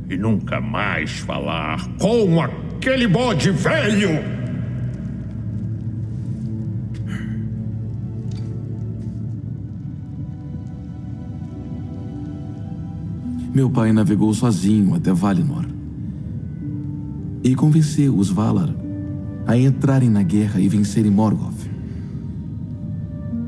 e 0.10 0.18
nunca 0.18 0.60
mais 0.60 1.20
falar 1.20 1.80
com 1.98 2.42
aquele 2.42 3.08
bode 3.08 3.50
velho. 3.52 4.41
Meu 13.54 13.70
pai 13.70 13.92
navegou 13.92 14.34
sozinho 14.34 14.96
até 14.96 15.12
Valinor 15.12 15.66
e 17.44 17.54
convenceu 17.54 18.16
os 18.16 18.30
Valar 18.30 18.74
a 19.46 19.58
entrarem 19.58 20.10
na 20.10 20.24
guerra 20.24 20.62
e 20.62 20.70
vencerem 20.70 21.12
Morgoth. 21.12 21.70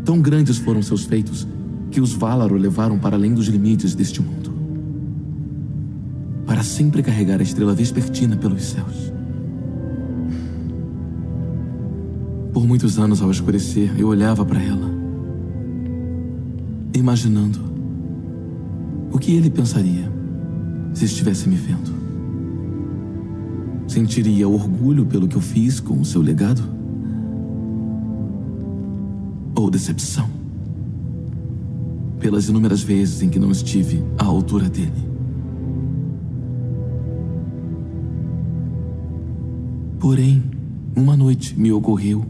Tão 0.03 0.19
grandes 0.21 0.57
foram 0.57 0.81
seus 0.81 1.05
feitos 1.05 1.47
que 1.89 2.01
os 2.01 2.13
Valar 2.13 2.51
o 2.51 2.57
levaram 2.57 2.99
para 2.99 3.15
além 3.15 3.33
dos 3.33 3.47
limites 3.47 3.95
deste 3.95 4.21
mundo. 4.21 4.51
Para 6.45 6.63
sempre 6.63 7.01
carregar 7.01 7.39
a 7.39 7.43
estrela 7.43 7.73
vespertina 7.73 8.35
pelos 8.35 8.63
céus. 8.63 9.13
Por 12.51 12.67
muitos 12.67 12.99
anos, 12.99 13.21
ao 13.21 13.31
escurecer, 13.31 13.93
eu 13.97 14.09
olhava 14.09 14.43
para 14.43 14.61
ela, 14.61 14.91
imaginando 16.93 17.72
o 19.13 19.19
que 19.19 19.35
ele 19.35 19.49
pensaria 19.49 20.11
se 20.93 21.05
estivesse 21.05 21.47
me 21.47 21.55
vendo. 21.55 21.93
Sentiria 23.87 24.49
orgulho 24.49 25.05
pelo 25.05 25.27
que 25.27 25.35
eu 25.35 25.41
fiz 25.41 25.79
com 25.79 26.01
o 26.01 26.05
seu 26.05 26.21
legado? 26.21 26.63
Ou 29.55 29.69
decepção? 29.69 30.27
Pelas 32.19 32.49
inúmeras 32.49 32.81
vezes 32.81 33.21
em 33.21 33.29
que 33.29 33.37
não 33.37 33.51
estive 33.51 34.03
à 34.17 34.25
altura 34.25 34.67
dele. 34.67 35.13
Porém, 39.99 40.43
uma 40.95 41.15
noite 41.15 41.57
me 41.57 41.71
ocorreu 41.71 42.25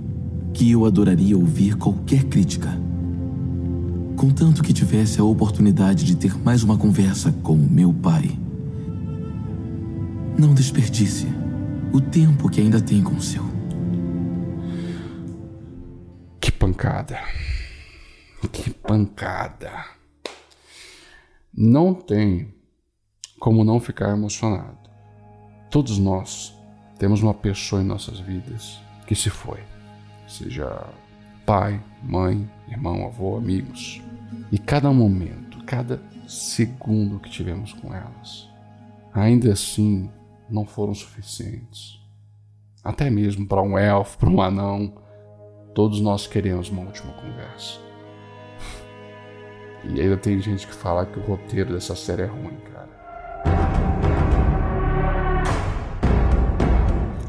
que 0.54 0.70
eu 0.70 0.86
adoraria 0.86 1.38
ouvir 1.38 1.76
qualquer 1.76 2.26
crítica. 2.26 2.70
Contanto 4.24 4.64
que 4.64 4.72
tivesse 4.72 5.20
a 5.20 5.24
oportunidade 5.26 6.06
de 6.06 6.16
ter 6.16 6.34
mais 6.38 6.64
uma 6.64 6.78
conversa 6.78 7.30
com 7.44 7.58
meu 7.58 7.94
pai. 7.94 8.40
Não 10.40 10.54
desperdice 10.54 11.28
o 11.92 12.00
tempo 12.00 12.50
que 12.50 12.62
ainda 12.62 12.82
tem 12.82 13.04
com 13.04 13.16
o 13.16 13.22
seu. 13.22 13.44
Que 16.40 16.54
pancada. 16.54 17.20
Que 18.50 18.70
pancada. 18.70 19.84
Não 21.54 21.94
tem 21.94 22.56
como 23.42 23.66
não 23.66 23.78
ficar 23.78 24.12
emocionado. 24.12 24.90
Todos 25.70 26.00
nós 26.00 26.58
temos 26.98 27.22
uma 27.22 27.34
pessoa 27.34 27.82
em 27.82 27.86
nossas 27.86 28.22
vidas 28.22 28.80
que 29.06 29.16
se 29.16 29.30
foi. 29.30 29.60
Seja 30.30 30.88
pai, 31.46 31.84
mãe, 32.02 32.50
irmão, 32.70 33.06
avô, 33.06 33.36
amigos. 33.36 34.02
E 34.52 34.58
cada 34.58 34.92
momento, 34.92 35.64
cada 35.66 36.02
segundo 36.28 37.20
que 37.20 37.30
tivemos 37.30 37.74
com 37.74 37.94
elas, 37.94 38.50
ainda 39.14 39.52
assim 39.52 40.10
não 40.50 40.66
foram 40.66 40.94
suficientes. 40.94 42.00
Até 42.84 43.10
mesmo 43.10 43.48
para 43.48 43.62
um 43.62 43.78
elfo, 43.78 44.18
para 44.18 44.30
um 44.30 44.42
anão, 44.42 44.94
todos 45.74 46.02
nós 46.02 46.28
queremos 46.28 46.70
uma 46.70 46.82
última 46.82 47.14
conversa. 47.14 47.80
E 49.86 50.00
ainda 50.00 50.18
tem 50.18 50.40
gente 50.40 50.66
que 50.66 50.74
fala 50.74 51.06
que 51.06 51.20
o 51.20 51.24
roteiro 51.24 51.74
dessa 51.74 51.96
série 51.96 52.24
é 52.24 52.26
ruim, 52.26 52.58
cara. 52.72 52.90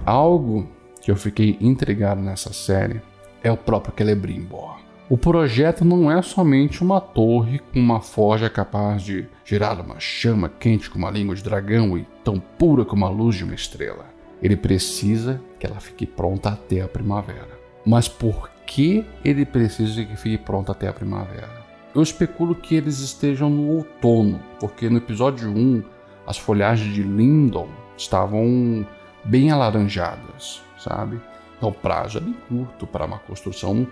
Algo 0.07 0.69
que 1.01 1.11
eu 1.11 1.17
fiquei 1.17 1.57
intrigado 1.61 2.21
nessa 2.21 2.53
série 2.53 3.01
é 3.43 3.51
o 3.51 3.57
próprio 3.57 3.95
Celebrimbor. 3.97 4.79
O 5.07 5.19
projeto 5.19 5.85
não 5.85 6.11
é 6.11 6.23
somente 6.23 6.83
uma 6.83 6.99
torre 6.99 7.59
com 7.59 7.79
uma 7.79 8.01
forja 8.01 8.49
capaz 8.49 9.03
de 9.03 9.27
gerar 9.45 9.79
uma 9.79 10.01
chama 10.01 10.49
quente 10.49 10.89
com 10.89 10.97
uma 10.97 11.11
língua 11.11 11.35
de 11.35 11.43
dragão 11.43 11.99
e 11.99 12.07
tão 12.25 12.41
pura 12.41 12.87
como 12.87 13.05
a 13.05 13.11
luz 13.11 13.37
de 13.37 13.45
uma 13.45 13.55
estrela. 13.55 14.07
Ele 14.41 14.57
precisa 14.57 15.43
que 15.61 15.67
ela 15.67 15.79
fique 15.79 16.07
pronta 16.07 16.49
até 16.49 16.81
a 16.81 16.89
primavera. 16.89 17.61
Mas 17.85 18.09
por 18.09 18.49
que 18.67 19.05
ele 19.23 19.45
precisa 19.45 20.03
que 20.03 20.17
fique 20.17 20.39
pronta 20.39 20.73
até 20.73 20.89
a 20.89 20.93
primavera? 20.93 21.63
Eu 21.95 22.03
especulo 22.03 22.55
que 22.55 22.75
eles 22.75 23.01
estejam 23.01 23.51
no 23.51 23.77
outono, 23.77 24.41
porque 24.59 24.89
no 24.89 24.97
episódio 24.97 25.51
1 25.51 25.85
as 26.27 26.39
folhagens 26.39 26.95
de 26.95 27.03
Lindon 27.03 27.69
estavam 27.95 28.87
bem 29.23 29.51
alaranjadas, 29.51 30.63
sabe? 30.79 31.21
Então 31.59 31.69
o 31.69 31.75
prazo 31.75 32.17
é 32.17 32.21
bem 32.23 32.35
curto 32.49 32.87
para 32.87 33.05
uma 33.05 33.19
construção 33.19 33.87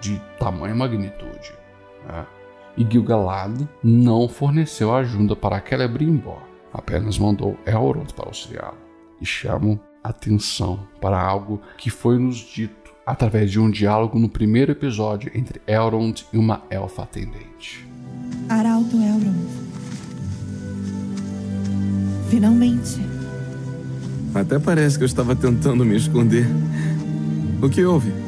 de 0.00 0.20
tamanha 0.38 0.74
magnitude. 0.74 1.52
Né? 2.06 2.26
E 2.76 2.86
Gil-galad 2.88 3.60
não 3.82 4.28
forneceu 4.28 4.94
ajuda 4.94 5.34
para 5.34 5.62
Celebrimbor, 5.66 6.40
apenas 6.72 7.18
mandou 7.18 7.56
Elrond 7.66 8.12
para 8.14 8.26
auxiliá-lo. 8.26 8.78
E 9.20 9.26
chamo 9.26 9.80
atenção 10.02 10.86
para 11.00 11.20
algo 11.20 11.60
que 11.76 11.90
foi 11.90 12.18
nos 12.18 12.36
dito 12.36 12.78
através 13.04 13.50
de 13.50 13.58
um 13.58 13.70
diálogo 13.70 14.18
no 14.18 14.28
primeiro 14.28 14.70
episódio 14.70 15.30
entre 15.34 15.60
Elrond 15.66 16.24
e 16.32 16.38
uma 16.38 16.62
elfa 16.70 17.02
atendente. 17.02 17.88
Arauto 18.48 18.96
Elrond. 18.96 19.48
Finalmente. 22.28 23.00
Até 24.34 24.58
parece 24.58 24.98
que 24.98 25.04
eu 25.04 25.06
estava 25.06 25.34
tentando 25.34 25.84
me 25.84 25.96
esconder. 25.96 26.46
O 27.62 27.68
que 27.68 27.82
houve? 27.84 28.27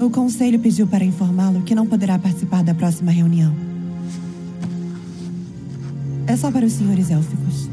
O 0.00 0.10
conselho 0.10 0.60
pediu 0.60 0.86
para 0.86 1.04
informá-lo 1.04 1.62
que 1.62 1.74
não 1.74 1.84
poderá 1.84 2.16
participar 2.16 2.62
da 2.62 2.72
próxima 2.72 3.10
reunião. 3.10 3.52
É 6.24 6.36
só 6.36 6.52
para 6.52 6.64
os 6.64 6.72
senhores 6.72 7.10
élficos. 7.10 7.68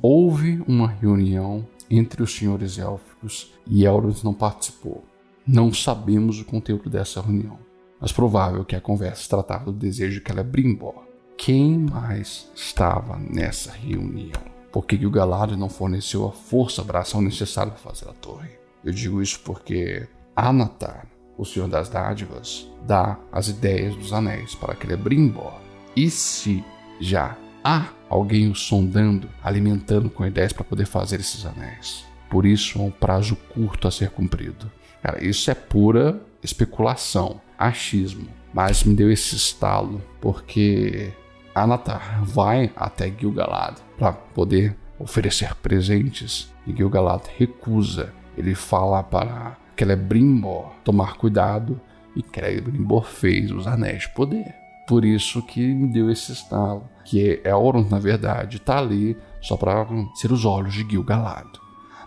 Houve 0.00 0.62
uma 0.66 0.88
reunião 0.88 1.66
entre 1.90 2.22
os 2.22 2.34
senhores 2.34 2.78
élficos 2.78 3.52
e 3.66 3.84
Elrond 3.84 4.24
não 4.24 4.32
participou. 4.32 5.04
Não 5.46 5.74
sabemos 5.74 6.40
o 6.40 6.44
conteúdo 6.46 6.88
dessa 6.88 7.20
reunião, 7.20 7.58
mas 8.00 8.10
provável 8.10 8.64
que 8.64 8.76
a 8.76 8.80
conversa 8.80 9.28
tratava 9.28 9.66
do 9.66 9.78
desejo 9.78 10.22
que 10.22 10.32
ela 10.32 10.40
é. 10.40 11.08
Quem 11.36 11.78
mais 11.78 12.50
estava 12.54 13.18
nessa 13.18 13.72
reunião? 13.72 14.40
Por 14.72 14.86
que 14.86 15.04
o 15.04 15.10
Galadriel 15.10 15.58
não 15.58 15.68
forneceu 15.68 16.26
a 16.26 16.32
força 16.32 16.80
abração 16.80 17.20
necessária 17.20 17.72
para 17.72 17.92
fazer 17.92 18.08
a 18.08 18.14
torre? 18.14 18.57
Eu 18.84 18.92
digo 18.92 19.22
isso 19.22 19.40
porque 19.40 20.08
Anatar, 20.34 21.06
o 21.36 21.44
Senhor 21.44 21.68
das 21.68 21.88
Dádivas, 21.88 22.70
dá 22.86 23.18
as 23.32 23.48
ideias 23.48 23.94
dos 23.96 24.12
anéis 24.12 24.54
para 24.54 24.76
Celebrimbor. 24.76 25.54
E 25.96 26.10
se 26.10 26.64
já 27.00 27.36
há 27.62 27.88
alguém 28.08 28.50
o 28.50 28.54
sondando, 28.54 29.28
alimentando 29.42 30.08
com 30.08 30.26
ideias 30.26 30.52
para 30.52 30.64
poder 30.64 30.86
fazer 30.86 31.20
esses 31.20 31.44
anéis? 31.44 32.04
Por 32.30 32.46
isso, 32.46 32.78
há 32.78 32.82
um 32.82 32.90
prazo 32.90 33.36
curto 33.54 33.88
a 33.88 33.90
ser 33.90 34.10
cumprido. 34.10 34.70
Cara, 35.02 35.24
isso 35.24 35.50
é 35.50 35.54
pura 35.54 36.20
especulação, 36.42 37.40
achismo. 37.56 38.28
Mas 38.52 38.82
me 38.84 38.94
deu 38.94 39.10
esse 39.10 39.34
estalo 39.36 40.02
porque 40.20 41.12
Anatar 41.54 42.24
vai 42.24 42.72
até 42.76 43.10
Gil-galad 43.10 43.76
para 43.98 44.12
poder 44.12 44.76
oferecer 44.98 45.54
presentes 45.56 46.52
e 46.66 46.72
Gil-galad 46.72 47.22
recusa. 47.36 48.12
Ele 48.38 48.54
fala 48.54 49.02
para 49.02 49.56
Celebrimbor 49.76 50.70
tomar 50.84 51.14
cuidado 51.14 51.80
e 52.14 52.22
Celebrimbor 52.22 53.04
fez 53.04 53.50
os 53.50 53.66
anéis 53.66 54.02
de 54.02 54.10
poder. 54.10 54.54
Por 54.86 55.04
isso 55.04 55.42
que 55.42 55.60
me 55.60 55.88
deu 55.88 56.08
esse 56.08 56.32
estalo, 56.32 56.88
que 57.04 57.42
Elrond 57.44 57.90
na 57.90 57.98
verdade 57.98 58.56
está 58.56 58.78
ali 58.78 59.16
só 59.40 59.56
para 59.56 59.86
ser 60.14 60.30
os 60.32 60.44
olhos 60.44 60.72
de 60.72 60.88
Gil-galad. 60.88 61.46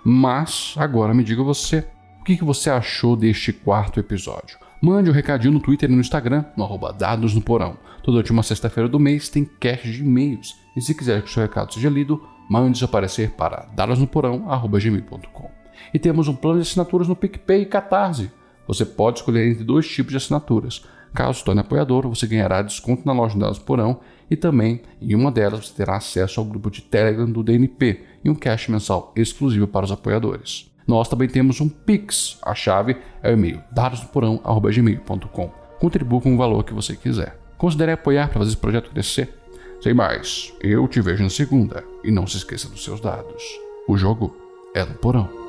Mas 0.03 0.73
agora 0.77 1.13
me 1.13 1.23
diga 1.23 1.43
você, 1.43 1.85
o 2.21 2.23
que 2.23 2.43
você 2.43 2.69
achou 2.69 3.15
deste 3.15 3.51
quarto 3.51 3.99
episódio? 3.99 4.57
Mande 4.81 5.11
um 5.11 5.13
recadinho 5.13 5.53
no 5.53 5.59
Twitter 5.59 5.89
e 5.89 5.93
no 5.93 6.01
Instagram, 6.01 6.45
no 6.57 6.63
arroba 6.63 6.91
Dados 6.91 7.35
no 7.35 7.41
Porão. 7.41 7.77
Toda 8.01 8.17
última 8.17 8.41
sexta-feira 8.41 8.89
do 8.89 8.99
mês 8.99 9.29
tem 9.29 9.45
cache 9.45 9.91
de 9.91 10.01
e-mails. 10.01 10.55
E 10.75 10.81
se 10.81 10.95
quiser 10.95 11.21
que 11.21 11.29
o 11.29 11.31
seu 11.31 11.43
recado 11.43 11.71
seja 11.71 11.89
lido, 11.89 12.19
mande 12.49 12.79
seu 12.79 12.87
parecer 12.87 13.31
para 13.31 13.67
dadosnoporão.gmail.com. 13.75 15.50
E 15.93 15.99
temos 15.99 16.27
um 16.27 16.35
plano 16.35 16.61
de 16.61 16.67
assinaturas 16.67 17.07
no 17.07 17.15
PicPay 17.15 17.61
e 17.61 17.65
Catarse. 17.65 18.31
Você 18.67 18.85
pode 18.85 19.19
escolher 19.19 19.49
entre 19.49 19.63
dois 19.63 19.87
tipos 19.87 20.11
de 20.11 20.17
assinaturas. 20.17 20.83
Caso 21.13 21.39
se 21.39 21.45
torne 21.45 21.61
apoiador, 21.61 22.07
você 22.07 22.25
ganhará 22.25 22.61
desconto 22.61 23.05
na 23.05 23.11
loja 23.11 23.37
Dados 23.37 23.59
Porão 23.59 23.99
e 24.29 24.35
também, 24.37 24.81
em 25.01 25.13
uma 25.13 25.29
delas, 25.29 25.67
você 25.67 25.73
terá 25.73 25.97
acesso 25.97 26.39
ao 26.39 26.45
grupo 26.45 26.71
de 26.71 26.81
Telegram 26.81 27.29
do 27.29 27.43
DNP 27.43 28.01
e 28.23 28.29
um 28.29 28.35
cache 28.35 28.71
mensal 28.71 29.11
exclusivo 29.15 29.67
para 29.67 29.85
os 29.85 29.91
apoiadores. 29.91 30.71
Nós 30.87 31.09
também 31.09 31.27
temos 31.27 31.59
um 31.59 31.67
Pix. 31.67 32.37
A 32.41 32.55
chave 32.55 32.97
é 33.21 33.29
o 33.29 33.33
e-mail 33.33 33.61
dadosdoporão.gmail.com. 33.71 35.51
Contribua 35.79 36.21
com 36.21 36.33
o 36.33 36.37
valor 36.37 36.63
que 36.63 36.73
você 36.73 36.95
quiser. 36.95 37.37
Considere 37.57 37.91
apoiar 37.91 38.29
para 38.29 38.39
fazer 38.39 38.51
esse 38.51 38.57
projeto 38.57 38.89
crescer. 38.89 39.37
Sem 39.81 39.93
mais, 39.93 40.53
eu 40.61 40.87
te 40.87 41.01
vejo 41.01 41.23
na 41.23 41.29
segunda 41.29 41.83
e 42.03 42.11
não 42.11 42.25
se 42.27 42.37
esqueça 42.37 42.69
dos 42.69 42.83
seus 42.83 43.01
dados. 43.01 43.43
O 43.87 43.97
jogo 43.97 44.35
é 44.73 44.85
no 44.85 44.93
porão. 44.93 45.40